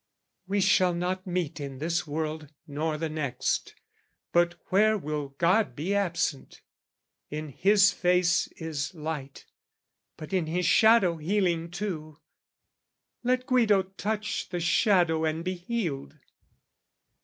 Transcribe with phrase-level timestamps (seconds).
[0.47, 3.75] We shall not meet in this world nor the next,
[4.31, 6.61] But where will God be absent?
[7.29, 9.45] In His face Is light,
[10.17, 12.17] but in His shadow healing too:
[13.21, 16.15] Let Guido touch the shadow and be healed!